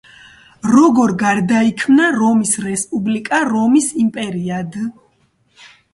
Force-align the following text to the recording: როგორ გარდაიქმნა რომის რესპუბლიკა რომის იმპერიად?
როგორ 0.75 1.11
გარდაიქმნა 1.23 2.07
რომის 2.15 2.53
რესპუბლიკა 2.63 3.43
რომის 3.53 3.91
იმპერიად? 4.07 4.79